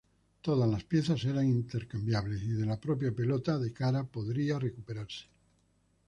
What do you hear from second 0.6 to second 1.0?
las